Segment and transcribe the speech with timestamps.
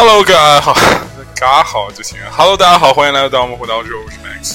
[0.00, 0.76] Hello，大家好，
[1.34, 2.20] 嘎好就行。
[2.30, 4.54] Hello，大家好，欢迎来到盗墓虎道之我是 Max。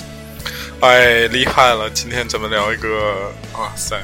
[0.79, 1.89] 哎，厉害了！
[1.89, 4.01] 今天咱们聊一个，哇塞，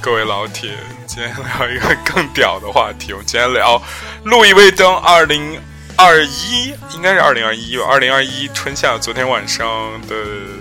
[0.00, 0.70] 各位老铁，
[1.06, 3.12] 今天聊一个更屌的话题。
[3.12, 3.82] 我们今天聊
[4.24, 5.60] 路易威登二零
[5.94, 7.84] 二一，应该是二零二一吧？
[7.90, 9.68] 二零二一春夏昨天晚上
[10.08, 10.16] 的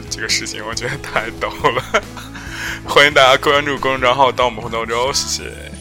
[0.09, 2.03] 这个事情，我觉得太逗了。
[2.85, 5.71] 欢迎大家关注公众账号“盗墓虎道周”，谢谢。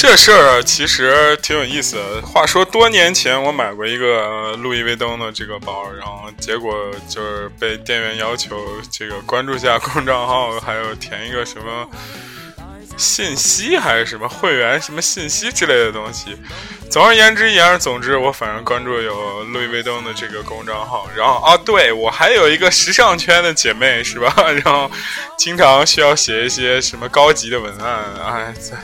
[0.00, 2.22] 这事儿其实挺有意思的。
[2.22, 11.86] 话说多年前我买过一个路易威登的这个包，然后结果就是被店员要求这个关注下公众账号，还有填一个什么
[12.96, 16.34] 信息还是什么会员什么信息之类的东西。
[16.90, 21.10] 总而言之，言而总之，我反正关注有路易威登的这个公众账号。
[21.14, 24.34] 然后啊，对我还有一个时尚圈的姐妹是吧？
[24.64, 24.90] 然后
[25.36, 28.78] 经常需要写一些什么高级的文案，哎在。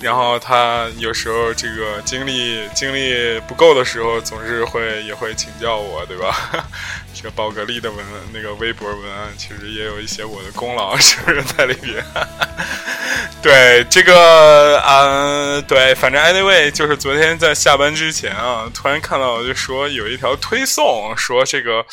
[0.00, 6.34] 然后他有时候这个精力精力不够的时候，总是会也会请教我，对吧？
[7.14, 12.04] 这个宝格丽的文那个微博文案，其实也有一些我的功劳是不是在里边？
[13.42, 21.84] 对这个啊，对，反正 anyway，就是昨天在下班之前啊，突然看到就说有一条推送，说这个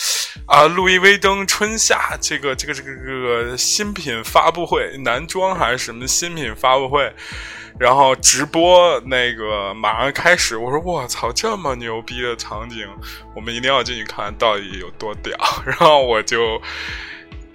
[0.45, 3.19] 啊，路易威登春夏这个这个这个这
[3.51, 7.11] 个新品发布会，男装还是什么新品发布会？
[7.77, 12.87] 然后直播那个马上开始，我说我操，这么牛逼的场景，
[13.35, 15.37] 我们一定要进去看到底有多屌。
[15.65, 16.61] 然后我就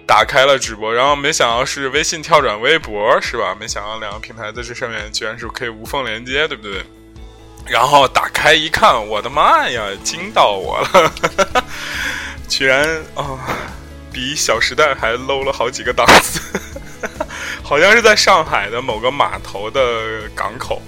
[0.07, 3.57] 打开了直播，然后没想到是微信跳转微博，是吧？
[3.59, 6.85] 没想到两个平台在这上面居然是可以无缝连接，对不对？
[7.67, 11.65] 然后打开一看，我的妈呀，惊到我了，
[12.49, 13.39] 居然啊，
[14.13, 16.41] 比《小时代》还 low 了好几个档次。
[17.71, 20.83] 好像是在上海的某个码头的港口，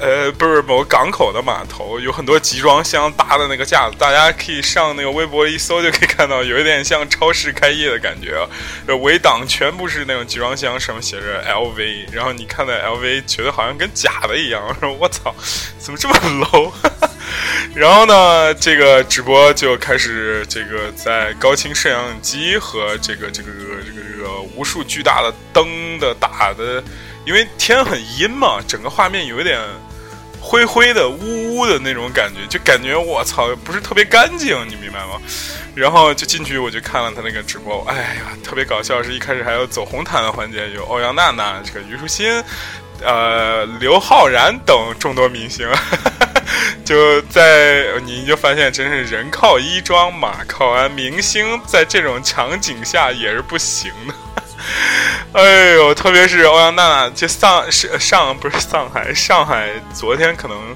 [0.00, 8.48] 呃，不是某个港口的码头，有很多集装箱搭的那个架子，大家可以上那个微博一搜就可以看到，有一点像超市开业的感觉啊。
[9.02, 14.62] 围挡全部是那种集装箱，上面写着 LV，然后你看到 LV，觉得好像跟假的一样。
[14.66, 15.34] 我说 我操，
[15.78, 16.14] 怎么这么
[16.50, 16.72] low？
[17.76, 26.82] 然后呢，这个直播就开始这个在高清摄像机和这个这个这个这个这个无数巨大的灯的打的，
[27.26, 29.60] 因为天很阴嘛，整个画面有一点
[30.50, 35.22] 灰灰的、乌乌的那种感觉，就感觉我操，不是特别干净，你明白吗？
[35.76, 42.42] 然后就进去，我就看了他那个直播，哎呀，特别搞笑，是一开始还有走红毯的环节，有欧阳娜娜、这个虞书欣。
[43.00, 45.66] 呃，刘昊然等众多明星，
[46.84, 50.90] 就在你就发现，真是人靠衣装，马靠鞍。
[50.90, 54.14] 明星在这种场景下也是不行的。
[55.32, 60.74] 哎呦，特别是欧阳娜娜，就上是上不是上海，上海昨天可能，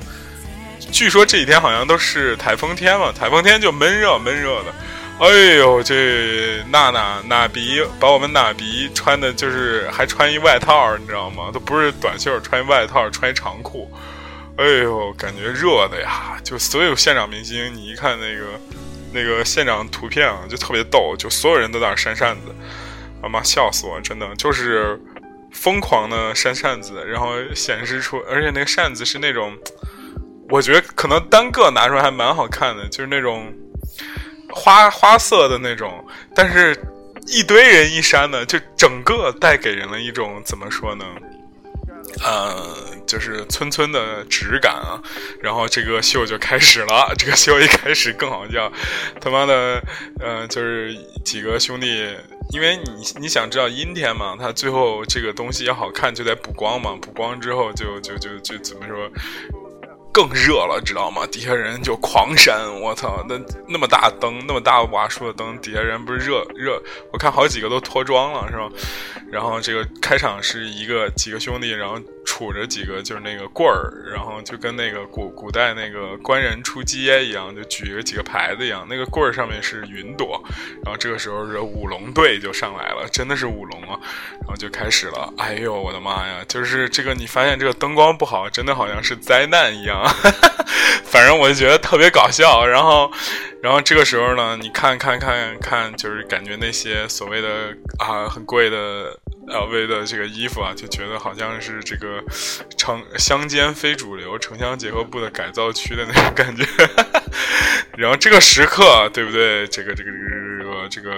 [0.92, 4.74] 据说这几天好像都是台风天嘛，台风天就闷热闷热的。
[5.20, 11.50] 哎呦，这娜娜娜比把我们娜比穿的，就是还穿一外套，你知道吗？
[11.52, 13.88] 都不是短袖，穿一外套，穿一长裤。
[14.56, 16.36] 哎呦，感觉热的呀！
[16.44, 18.60] 就所有现场明星，你一看那个
[19.12, 22.54] 那个现场图片啊，就特别逗，就所有人都在那扇扇子，
[23.24, 24.00] 啊妈，笑死我！
[24.00, 25.00] 真的就是
[25.52, 29.56] 疯狂的扇扇子，然后显示出，而且那个扇子是那种，
[30.50, 33.52] 我觉得可能单个拿出来还蛮好看的，就是那种。
[34.56, 36.80] 花花色的那种，但是
[37.26, 41.04] 一堆人一扇呢，就整个带给人了一种怎么说呢？
[42.22, 44.98] 呃，就是村村的质感啊。
[45.40, 48.72] 然后这个秀就开始了，这个秀一开始更好笑，
[49.20, 49.80] 他妈的，
[50.18, 50.92] 呃，就是
[51.24, 51.86] 几个兄弟，
[52.50, 59.08] 因为你你想知道阴天嘛，他最后这个东西要好看就得补光嘛，补光之后就就就就怎么说？
[60.12, 61.26] 更热了，知道吗？
[61.26, 63.34] 底下人就狂扇，我操，那
[63.68, 66.80] 那么大灯，那么大瓦数的灯，底下人不是热热？
[67.12, 68.70] 我看好几个都脱妆了，是吧？
[69.32, 80.42] 然后这个开场是一个几个兄弟，然后杵着几个就是那个棍儿，然后就跟那个古古代那个官人出街一样，就举着几个牌子一样，那个棍儿上面是云朵。
[80.84, 84.00] 然后这个时候这舞龙队就上来了，真的是舞龙啊！
[84.40, 86.44] 然后就开始了，哎呦我的妈呀！
[86.48, 90.02] 就是这个你发现这个灯光不好，真的好像是灾难一样。
[91.04, 92.66] 反正我就觉得特别搞笑。
[92.66, 93.10] 然后，
[93.62, 99.18] 然后这个时候呢，你看看看看，就是感觉那些所谓的啊很贵的。
[99.48, 102.22] LV 的这个衣服啊，就觉得好像是这个
[102.76, 106.64] 城乡间非主流城乡结合部的改造区的那种感觉。
[107.96, 109.66] 然后这个时刻，对不对？
[109.68, 111.12] 这个这个这个这个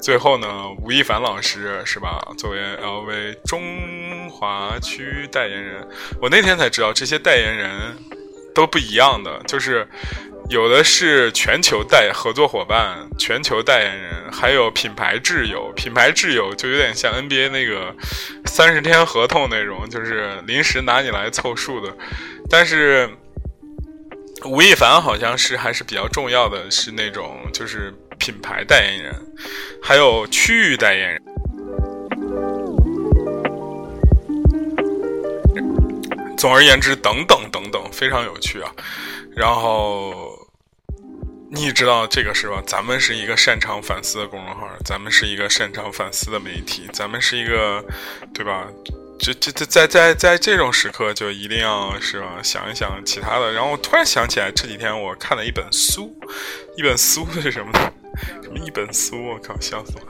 [0.00, 2.20] 最后呢，吴亦凡老师是吧？
[2.36, 5.88] 作为 LV 中华区代言人，
[6.20, 7.96] 我那天才知道这些代言人
[8.54, 9.86] 都不一样的，就是。
[10.52, 15.72] 有的是全球代合作伙伴、全球代言人，还有品牌挚友。
[15.74, 17.96] 品牌挚友就有点像 NBA 那个
[18.44, 21.90] 三十天合同那种，就是临时拿你来凑数的。
[22.50, 23.08] 但是
[24.44, 29.14] 吴亦凡好像是还是比较重要的，是那种就是品牌代言人，
[29.82, 31.22] 还有区域代言人。
[36.36, 38.70] 总而言之，等等等等，非常有趣啊。
[39.34, 40.31] 然后。
[41.54, 42.62] 你知道这个是吧？
[42.66, 47.84] 咱们是一个擅长反思的公众号，咱们是一个擅长反思的媒体，咱们是一个，
[48.32, 48.66] 对吧？
[49.18, 52.38] 这这这在在在这种时刻，就一定要是吧？
[52.42, 53.52] 想一想其他的。
[53.52, 56.16] 然后我突然想起来，这几天我看了一本书，
[56.74, 57.92] 一本书是什么呢？
[58.42, 59.22] 什么一本书？
[59.22, 60.08] 我靠，笑死我！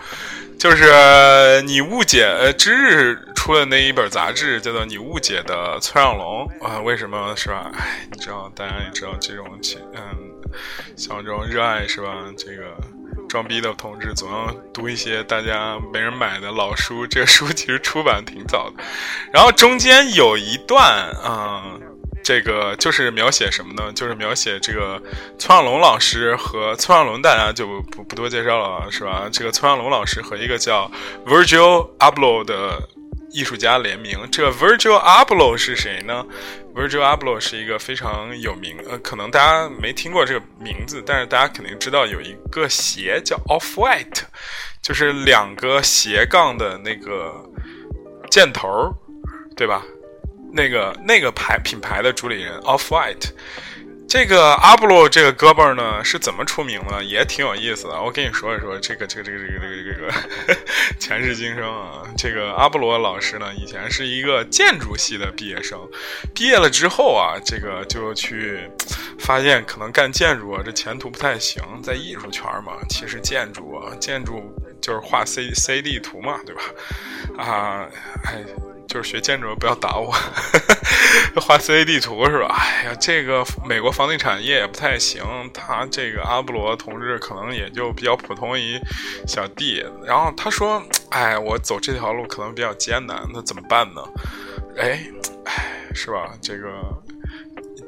[0.57, 6.81] 就是你误解呃，知日出的那一本杂志，叫做《你误解的崔让龙》啊？
[6.81, 7.69] 为什么是吧？
[7.75, 10.32] 哎，你知道，大家也知道这种情，嗯。
[10.97, 12.25] 像这种热爱是吧？
[12.37, 12.77] 这个
[13.29, 17.07] 装逼的同志总要读一些大家没人买的老书。
[17.07, 18.83] 这个书其实出版挺早的，
[19.33, 21.79] 然后中间有一段啊，
[22.23, 23.93] 这个就是描写什么呢？
[23.93, 25.01] 就是描写这个
[25.39, 29.29] 崔尚龙老师和崔尚龙，大家就不不多介绍了，是吧？
[29.33, 30.91] 这个崔尚龙老师和一个叫
[31.27, 32.89] Virgil Abloh 的。
[33.33, 36.25] 艺术家联名，这 Virgil Abloh 是谁呢
[36.75, 44.23] ？Virgil Abloh 是一个非常有名，呃，可能大家没听过这个名字，但是大家肯定知道有一个鞋叫 Off White，
[44.83, 47.35] 就是两个斜杠的那个
[48.31, 48.95] 箭头，
[49.57, 49.83] 对吧？
[50.53, 53.31] 那个那个牌品牌的主理人 Off White。
[54.09, 57.03] 这个阿布罗这个哥们儿呢是怎么出名的？
[57.03, 58.03] 也挺有意思的。
[58.03, 60.57] 我跟你说一说这个这个这个这个这个这个
[61.01, 62.03] 前世今生啊。
[62.15, 65.81] 这个阿布罗老师呢以前是一个建筑系的毕业生，
[66.35, 68.61] 毕业了之后啊，这个就去
[69.19, 76.63] 发现可能干建筑啊这前途不太行，在艺术圈嘛，其实建筑啊建筑就是画 C C D 图嘛，对吧？
[77.43, 77.89] 啊，
[78.27, 78.72] 哎。
[78.89, 80.11] 就是学建筑不要打我，
[81.41, 82.55] 画 CAD 图是吧？
[82.59, 88.79] 哎呀，这个美国房地产业也不太行，他这个阿波罗同志可能也就比较普通一
[89.27, 89.85] 小弟。
[90.05, 94.03] 然后他说：“哎，我走这条路可能比较艰难，那怎么办呢？”
[94.77, 95.01] 哎，
[95.45, 95.65] 哎，
[95.95, 96.33] 是吧？
[96.43, 96.69] 这个。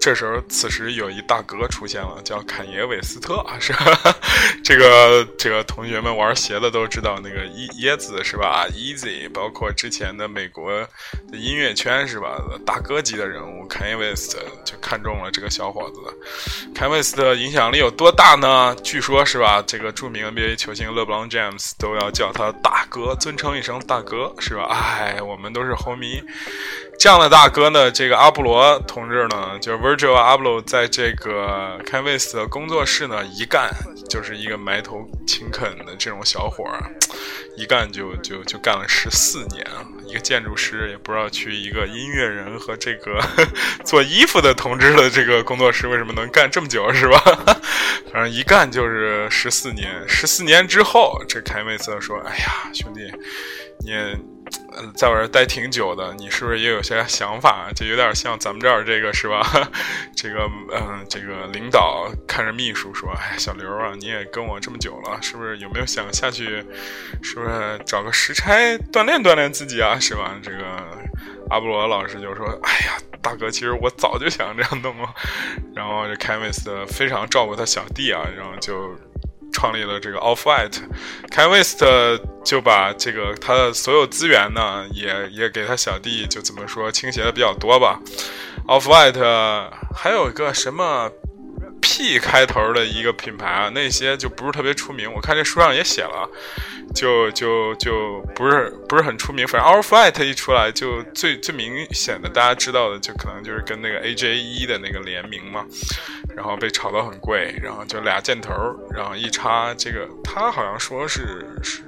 [0.04, 4.14] 这时候，此时有一大哥出现了，叫坎耶韦斯特， 是吧？
[4.62, 10.70] 这个这个同学们玩鞋的都知道，那个椰椰子是吧？Easy，包括之前的美国
[11.32, 12.38] 的音乐圈是吧？
[12.66, 16.70] 大哥级的人物坎耶韦斯特就看中了这个小伙子。
[16.74, 18.76] 坎耶韦斯特影响力有多大呢？
[18.84, 19.64] 据说是吧？
[19.66, 24.66] 这个著名 NBA 球星勒布朗· James 都要叫他大哥，尊称一声大哥，是吧？
[24.68, 26.22] 哎，我们都是 homie。
[26.98, 33.70] 这样的大哥呢，这个阿布罗同志呢，就是 Virgil Abloh，在这个 Canvas 的工作室呢，一干
[34.08, 36.90] 就是一个埋头勤恳的这种小伙儿，
[37.58, 39.84] 一干就就就干了十四年啊！
[40.06, 43.20] 一个建筑师也不知道去一个音乐人和这个
[43.84, 47.20] 做衣服的同志的这个工作室为什么能干这么久，是吧？
[48.10, 50.02] 反正一干就是十四年。
[50.08, 53.00] 十四年之后，这 Canvas 说：“哎呀，兄弟，
[53.84, 53.92] 你。”
[54.96, 57.70] 在我这待挺久的，你是不是也有些想法？
[57.74, 59.40] 就有点像咱们这儿这个是吧？
[60.16, 66.64] 这个嗯，这个领导看着秘书说：“哎，小刘啊，你也跟我这么久了，是不是有没有想下去？
[67.22, 69.98] 是不是找个时差锻炼锻炼自己啊？
[69.98, 70.58] 是吧？”这个
[71.50, 75.08] 阿布罗老师就说：“哎呀，大哥，其实我早就想这样弄了。”
[75.74, 78.94] 然后这凯文斯非常照顾他小弟啊，然后就
[79.54, 80.82] 创立了这个 Off White。
[81.30, 82.20] 凯文斯。
[82.44, 87.98] 就把这个他的所有资源呢，也也给他小弟，就怎么说倾斜的比较多吧。
[88.68, 91.10] Off White 还有一个什么
[91.80, 95.10] P 开头的一个品牌啊，那些就不是特别出名。
[95.10, 96.28] 我看这书上也写了，
[96.94, 99.46] 就就就不是不是很出名。
[99.46, 105.66] 反正 Our Flight 一出来，就最最明显的大家知道的，就可能就是跟那个 AJ 一的那个联名嘛，
[106.34, 108.52] 然后被炒到很贵，然后就俩箭头，
[108.90, 111.82] 然后一插这个，他好像说是是。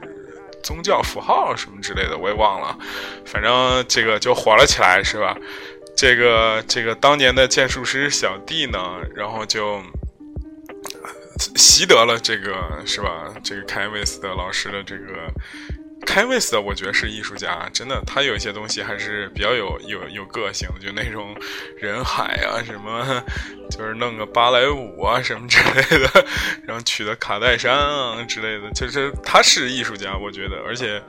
[0.62, 2.76] 宗教符号什么之类的，我也忘了，
[3.24, 5.36] 反正这个就火了起来，是吧？
[5.96, 9.80] 这个这个当年的剑术师小弟呢，然后就
[11.56, 13.32] 习得了这个，是吧？
[13.42, 15.30] 这个凯维斯的老师的这个。
[16.04, 21.34] 凯威斯，我觉得是艺术家，真的，他有一些东西还是比较有有有个性的，就那种
[21.78, 23.24] 人海啊，什么，
[23.70, 26.26] 就是弄个芭蕾舞啊什么之类的，
[26.64, 31.02] 然后取的卡戴珊啊之类的，就是他是艺术家，我觉得，而且，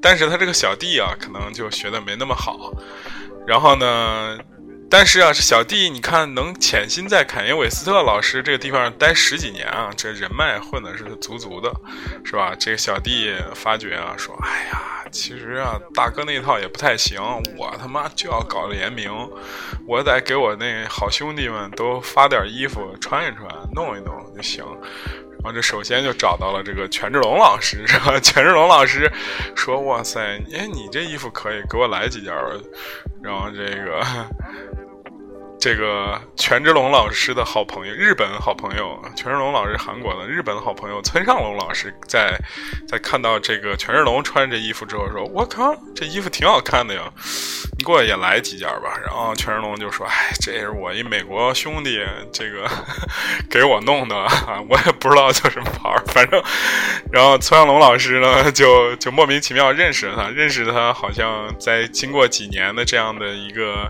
[0.00, 2.72] 但是他这个小弟啊，可能就学的没那么好，
[3.46, 4.38] 然后呢。
[4.94, 11.72] 但是啊，这小弟，你看能潜心在坎耶韦斯特老师这个地方待十几年啊，这人脉混的是足足的，
[12.26, 12.54] 是吧？
[12.60, 17.18] 这个小弟发觉啊，说，哎呀，其实啊，大哥那套也不太行，
[17.56, 19.10] 我他妈就要搞联名，
[19.88, 24.62] 我得给我那好兄弟们都发点衣服穿一穿，弄一弄就行。
[25.42, 28.20] 然后这首先就找到了这个权志龙老师，是吧？
[28.20, 29.10] 权志龙老师
[29.56, 30.20] 说，哇塞，
[30.52, 32.30] 哎，你这衣服可以，给我来几件
[33.24, 34.04] 然后这个。
[35.62, 42.36] 这个权志龙老师的好朋友，日本好朋友，权志龙老师韩国的，日本好朋友村上龙老师在
[42.88, 47.08] 在看到这个权志龙穿这衣服之后说：“我靠，这衣服挺好看的呀，
[47.78, 52.68] 你给我也来几件吧。”然后权志龙就说：“哎，这是我一美国兄弟，这个
[53.48, 54.16] 给我弄的，
[54.68, 56.42] 我也不知道叫什么牌儿，反正。”
[57.12, 63.88] 然后村上龙老师呢，就就莫名其妙认识了他，认识他好像在经过几年的这样的一个。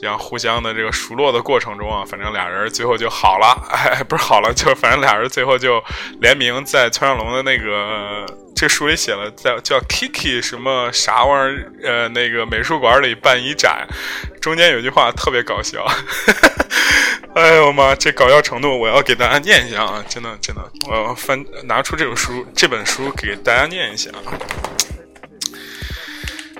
[0.00, 5.82] 这样互相的这个熟络的过程中啊，反正俩人最后就好了，哎，不是好了，就反正俩人最后就
[6.20, 13.86] 联名在村上龙的那个这书里写了，叫叫 Kiki 什么啥玩意儿，呃，那个美术馆里办一展，
[14.40, 15.86] 中间有句话特别搞笑，
[17.34, 24.32] 哎呦妈，这搞笑程度我要给大家念一下啊，真的真的，我要翻拿出这本书这本书给大家念一下啊，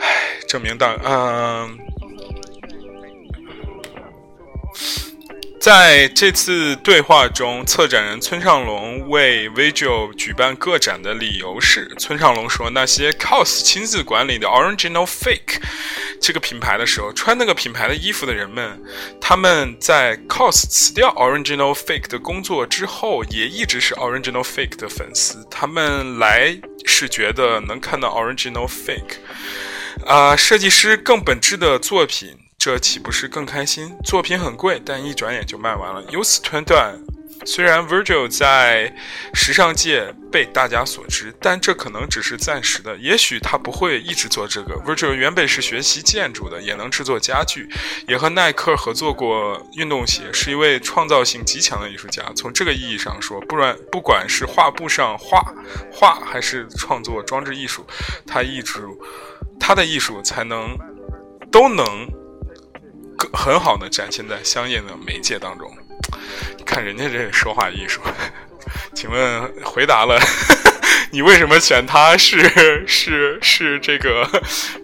[0.00, 1.91] 哎，证明大嗯。
[5.62, 15.62] 在这次对话中，策展人村上龙为 Visual 举办个展的理由是：村上龙说，那些 COS 亲自管理的 Original Fake
[16.20, 18.82] 这个品牌的时候，穿那个品牌的衣服的人们，
[19.20, 25.46] 他们在 COS 辞掉 Original Fake 的工作之后，也一直是 Original Fake 的粉丝。
[25.48, 29.18] 他们来是觉得能看到 Original Fake，
[30.06, 32.36] 啊，设计师更本质的作品。
[32.64, 33.92] 这岂不是更开心？
[34.04, 36.00] 作品很贵，但一转眼就卖完了。
[36.10, 36.96] 由此推断，
[37.44, 38.94] 虽然 Virgil 在
[39.34, 42.96] 时尚界被大家所知，但这可能只是暂时的。
[42.98, 44.76] 也许他不会一直做这个。
[44.86, 47.68] Virgil 原本是学习建筑的，也能制作家具，
[48.06, 52.22] 也和耐克合作过运动鞋，是一位创造性极强的艺术家。
[52.36, 55.42] 从这个意义上说，不然不管是画布上画
[55.90, 57.84] 画，还是创作装置艺术，
[58.24, 58.96] 他艺术
[59.58, 60.78] 他的艺术才能
[61.50, 62.21] 都能。
[63.32, 65.70] 很好的展现在相应的媒介当中，
[66.64, 68.00] 看人家这说话艺术，
[68.94, 70.18] 请问回答了
[71.12, 72.48] 你为什么选他是
[72.86, 74.26] 是是这个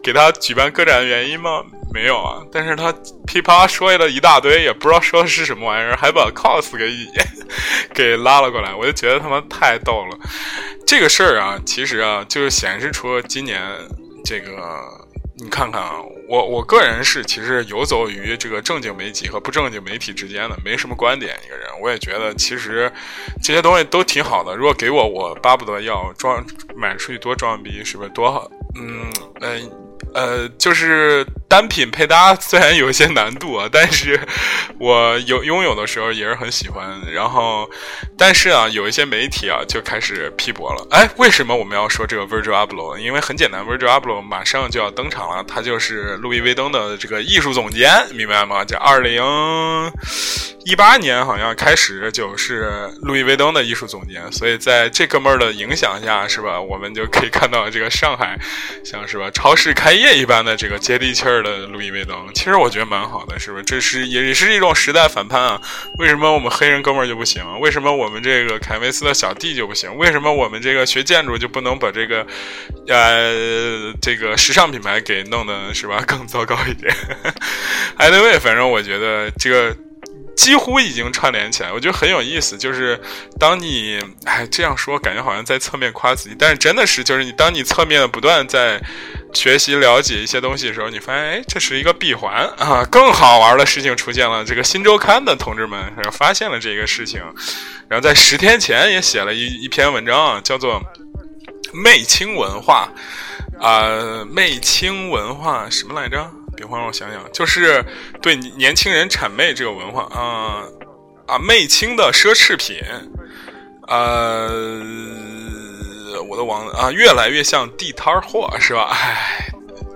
[0.03, 1.65] 给他举办个展的原因吗？
[1.91, 2.93] 没有啊，但是他
[3.27, 6.87] 噼啪说了一大堆，也不知道说的是什么玩意儿，还把 cos 给
[7.95, 10.19] 给拉了过来，我就觉得他妈太逗了。
[10.87, 13.61] 这个事儿啊，其实啊，就是显示出今年
[14.25, 14.98] 这个。
[15.41, 15.93] 你看看啊，
[16.27, 21.69] 我我个人是其实游走于这个正经媒体和不正经媒体之间的，没什么观点一个人。
[21.81, 22.91] 我也觉得其实
[23.43, 24.57] 这些东西都挺好的。
[24.57, 26.45] 如果给我，我巴不得要装
[26.77, 28.51] 买出去多装逼，是不是多好？
[28.77, 29.59] 嗯呃。
[30.15, 34.21] 呃，就是单品配搭虽然有一些难度啊，但是
[34.79, 37.01] 我有拥有的时候也是很喜欢。
[37.13, 37.69] 然后，
[38.19, 40.87] 但是啊，有一些媒体啊就开始批驳了。
[40.91, 42.99] 哎，为什么我们要说这个 Virgil Abloh？
[42.99, 48.63] 因为很简单，Virgil Abloh 马上就要登场了，他就是路易威登的这个艺术总监，明白吗？
[48.65, 49.23] 这二零
[50.69, 56.61] 一八年好像开始就是路易威登的艺术总监，所以在这哥们儿的影响下，是吧？
[56.61, 58.39] 我们就可以看到这个上海，
[58.85, 62.15] 像是吧超市开业一般的这个接地气儿的路易威登。
[62.35, 63.65] 其实我觉得蛮好的，是不是？
[63.65, 65.63] 这是也是一种时代反叛啊！
[65.99, 67.43] 为什么我们黑人哥们儿就不行？
[67.61, 69.97] 为什么我们这个凯维斯的小弟就不行？
[69.97, 72.27] 为什么我们这个学建筑就不能把这个
[72.89, 76.95] 呃这个时尚品牌给弄的是吧更糟糕一点？
[77.97, 79.75] Anyway，反正我觉得这个
[80.39, 82.57] 几乎已经串联起来，我觉得很有意思。
[82.57, 82.99] 就是
[83.41, 88.81] 当你哎这样说，感觉好像在侧面夸自己，但是真的是，就是你当你侧面不断在
[89.35, 92.87] 学习了解一些东西的时候，你发现哎，这是一个闭环啊！
[92.89, 97.21] 更好玩的事情出现了，这个新周刊的同志们发现了这个事情，
[97.89, 100.81] 然后在十天前也写了一一篇文章，叫做
[101.75, 102.89] “媚青文化”
[103.61, 106.31] 啊，“媚青文化”什么来着？
[106.59, 107.85] 比方我想想，就是
[108.21, 110.65] 对年轻人谄媚这个文化啊
[111.29, 112.77] 啊，媚青的奢侈品，
[113.87, 114.81] 呃，
[116.29, 118.89] 我的网啊，越来越像地摊货，是吧？
[118.91, 119.47] 唉，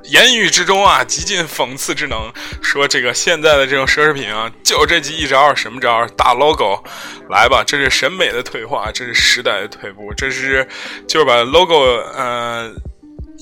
[0.04, 6.06] 言语之中啊，极尽讽刺之能，说这个现在的这种奢侈品啊，就这几一招，什么招？
[6.16, 6.80] 大 logo，
[7.28, 10.64] 来吧，这是审美的退化，这是时代的退步，这是
[11.08, 11.74] 就是把 logo，
[12.14, 12.72] 呃。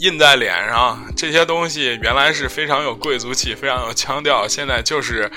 [0.01, 5.31] 印在脸上这些东西原来是非常有贵族气、非常有腔调，现在就是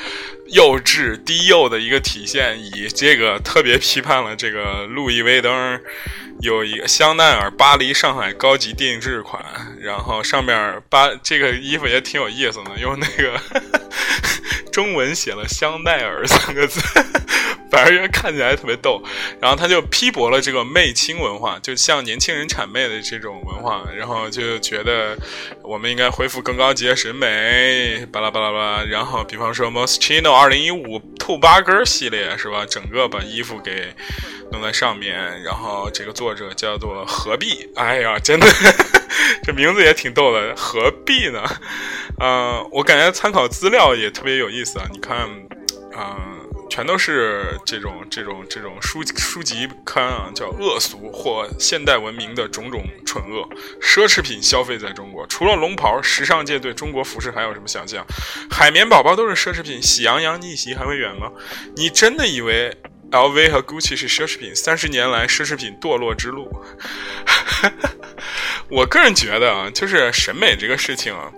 [0.48, 2.58] 幼稚低幼的一个体现。
[2.58, 5.78] 以这个特别批判了这个路易威登
[6.40, 9.44] 有一个香奈儿巴黎、上海高级定制款，
[9.82, 13.38] 然后上面巴这个衣服也挺有意思的，用那个
[14.72, 16.80] 中文写了“香奈儿”三个字。
[17.74, 19.02] 反而看起来特别逗，
[19.42, 25.18] 然后他就批驳了这个媚青文化，就像年轻人谄媚的这种文化，然后就觉得
[25.64, 28.84] 我们应该恢复更高级的审美，巴拉巴拉巴拉。
[28.84, 32.64] 然后比方说 Moschino 二零一五兔八哥系列是吧？
[32.64, 33.92] 整个把衣服给
[34.52, 37.68] 弄在上面，然后这个作者叫做何必？
[37.76, 38.46] 哎呀，真的，
[39.42, 41.44] 这名字也挺逗的，何必呢？
[42.22, 45.28] 嗯，我感觉参考资料也特别有意思啊，你看，
[45.98, 46.43] 嗯。
[46.74, 53.48] 全都是这种这种这种书书籍刊啊，叫恶俗或现代文明的种种蠢恶。
[53.80, 58.04] 奢侈品消费在中国，除了龙袍，时尚界对中国服饰还有什么想象？
[58.50, 61.32] 海绵宝宝都是奢侈品，喜羊羊逆袭还会远吗？
[61.76, 62.76] 你真的以为
[63.12, 64.56] LV 和 GUCCI 是奢侈品？
[64.56, 66.50] 三十年来，奢侈品堕落之路。
[68.68, 71.32] 我个人觉得啊，就是审美这个事情啊，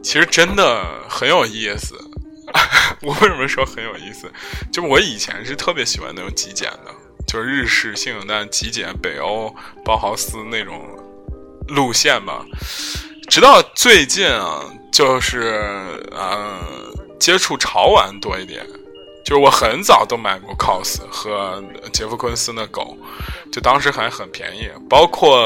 [0.00, 2.07] 其实真的很有意思。
[3.02, 4.30] 我为什么说很有意思？
[4.72, 6.94] 就我以前是特别喜欢那种极简的，
[7.26, 10.80] 就是日式性冷淡极简北欧包豪斯那种
[11.68, 12.44] 路线吧。
[13.28, 15.62] 直到最近啊，就是
[16.12, 16.58] 呃
[17.20, 18.66] 接触潮玩多一点。
[19.28, 21.62] 就是我很早都买过 COS 和
[21.92, 22.96] 杰夫昆斯那狗，
[23.52, 25.38] 就当时还很便宜，包括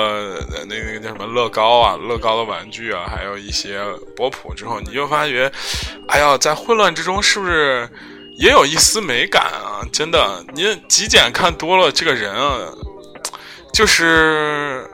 [0.68, 3.83] 那个叫什么乐高啊，乐高的玩具啊，还有一些
[4.14, 4.55] 波普。
[4.55, 5.51] 之后你就发觉，
[6.07, 7.90] 哎呀，在混乱之中是不是
[8.38, 9.83] 也有一丝美感啊？
[9.92, 12.73] 真的，你极简看多了，这个人啊，
[13.75, 14.88] 就是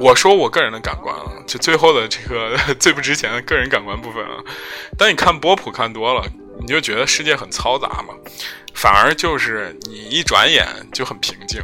[0.00, 4.42] 我说我个人的感官啊，就最后的这个最不值钱的个人感官部分啊。
[4.98, 6.24] 当你看波普看多了。
[6.60, 8.14] 你就觉得世界很嘈杂嘛，
[8.74, 11.62] 反而就是你一转眼就很平静。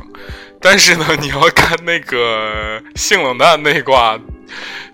[0.60, 4.16] 但是呢，你要看那个性冷淡那一挂，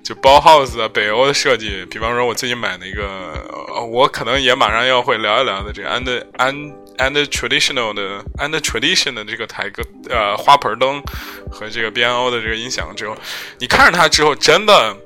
[0.03, 1.85] 就包 house 啊，北欧的设计。
[1.91, 11.03] 比方说，我最近买那个，我可能也马上要会聊一聊的这个 and and and traditional 的 and traditional 的这个台个呃花盆灯
[11.51, 13.15] 和这个 B N O 的这个音响之后，
[13.59, 14.97] 你看着它之后，真的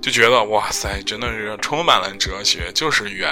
[0.00, 3.28] 就觉得哇塞，真的是充满了哲学，就是圆。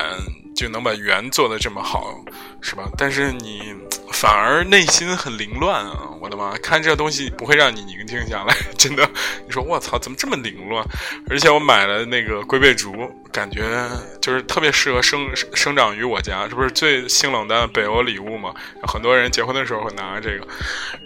[0.55, 2.15] 就能把圆做的这么好，
[2.61, 2.89] 是吧？
[2.97, 3.75] 但是你
[4.13, 6.11] 反而内心很凌乱啊！
[6.21, 9.09] 我的妈，看这东西不会让你宁静下来， 真的。
[9.47, 10.85] 你说我操，怎么这么凌乱？
[11.29, 12.93] 而且我买了那个龟背竹，
[13.33, 13.89] 感觉
[14.21, 18.55] 就是特别适合生生长于我家，这不是最性冷淡的北欧礼物吗？
[18.87, 20.47] 很多人结婚的时候会拿这个，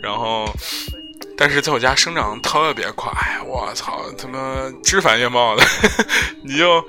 [0.02, 0.52] 然后。
[1.36, 3.12] 但是在我家生长特别快，
[3.44, 5.64] 我操，他妈枝繁叶茂的，
[6.42, 6.82] 你就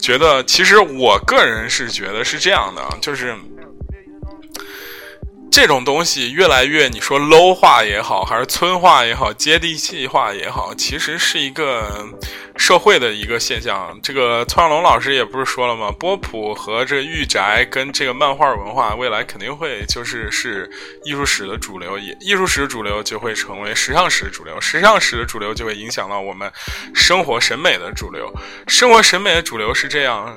[0.00, 3.34] 觉得，其实我个人是觉得是这样的，就是。
[5.54, 12.08] 这种东西越来越，你说 low 化也好，还是村化也好，接地气化也好，其实是一个
[12.56, 13.96] 社会的一个现象。
[14.02, 15.92] 这个崔小龙老师也不是说了吗？
[15.92, 20.68] 波普和这御宅跟这个漫画文化，未来肯定会就是是
[21.04, 26.52] 艺术史的主流，也艺术史主流就会成为时尚史的主流，时尚史的主流就会影响到我们
[26.92, 28.28] 生活审美的主流，
[28.66, 30.36] 生活审美的主流是这样。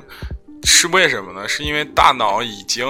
[0.70, 1.48] 是为什么呢？
[1.48, 2.86] 是因为大脑已经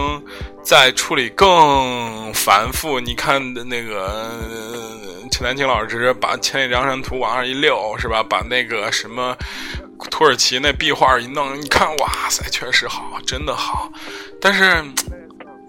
[0.63, 2.99] 在处理更繁复。
[2.99, 4.31] 你看那个
[5.31, 8.23] 陈丹青老师把《千里江山图》往上一溜，是吧？
[8.23, 9.37] 把那个什么
[10.09, 13.91] 土耳其那壁画一弄，你看，哇塞，确实好，真的好。
[14.41, 14.83] 但是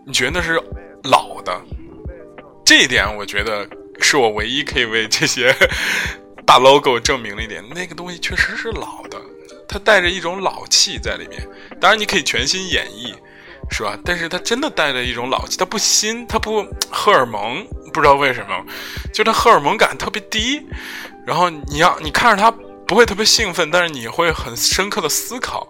[0.06, 0.58] 你觉得那是
[1.04, 1.60] 老的？
[2.64, 3.68] 这一点，我觉得
[4.00, 5.54] 是我唯一可以为这些
[6.46, 7.62] 大 logo 证明的一点。
[7.74, 9.20] 那个东西确实是老的。
[9.68, 11.46] 它带着一种老气在里面，
[11.78, 13.14] 当然你可以全新演绎，
[13.70, 13.98] 是吧？
[14.04, 18.64] 但是它真的带着一种老气，它不新，它不荷尔蒙，不知道为什么，
[19.12, 20.66] 就它荷尔蒙感特别低。
[21.26, 22.50] 然后你要你看着它
[22.86, 25.68] 不会特别兴奋，但是你会很深刻的思考。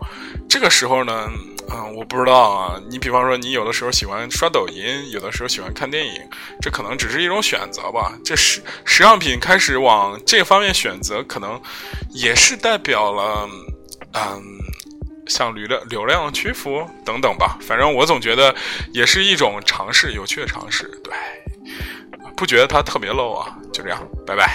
[0.49, 1.29] 这个时候呢，
[1.69, 2.81] 嗯，我不知道啊。
[2.89, 6.15] 你比方说，你有的时候喜欢刷抖音，有的时候喜欢看电影，
[6.63, 8.17] 这可能只是一种选择吧。
[8.25, 11.61] 这时时尚品开始往这方面选择，可能
[12.11, 13.49] 也是代表了。
[14.15, 14.43] 嗯，
[15.27, 18.55] 像流量流量屈服等等吧，反正我总觉得
[18.93, 20.87] 也是一种尝试，有趣的尝试。
[21.05, 21.13] 对，
[22.37, 23.59] 不觉得它特别 low 啊？
[23.73, 24.51] 就这样，拜拜。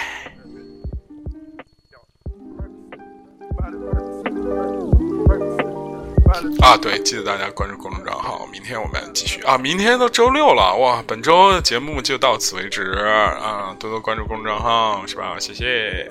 [6.60, 9.56] 啊，对，记得大家关注公众账号，明天我们继续啊！
[9.56, 13.76] 明天都周六了，哇，本周节目就到此为止啊！
[13.78, 15.36] 多多关注公众账号，是吧？
[15.38, 16.10] 谢谢。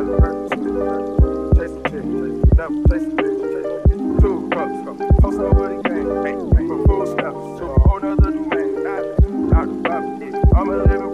[0.00, 0.16] Two
[4.48, 4.80] cups,
[5.20, 5.82] post the.
[6.68, 7.12] From full to
[10.56, 11.09] I'm a living.